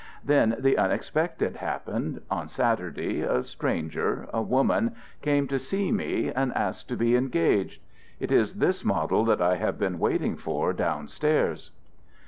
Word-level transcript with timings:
Then 0.25 0.55
the 0.57 0.79
unexpected 0.79 1.57
happened: 1.57 2.21
on 2.31 2.47
Saturday 2.47 3.21
a 3.21 3.43
stranger, 3.43 4.27
a 4.33 4.41
woman, 4.41 4.95
came 5.21 5.47
to 5.49 5.59
see 5.59 5.91
me 5.91 6.31
and 6.31 6.51
asked 6.55 6.87
to 6.87 6.97
be 6.97 7.15
engaged. 7.15 7.83
It 8.19 8.31
is 8.31 8.55
this 8.55 8.83
model 8.83 9.23
that 9.25 9.43
I 9.43 9.57
have 9.57 9.77
been 9.77 9.99
waiting 9.99 10.37
for 10.37 10.73
down 10.73 11.07
stairs." 11.07 11.69